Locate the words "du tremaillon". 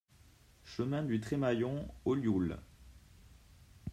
1.03-1.87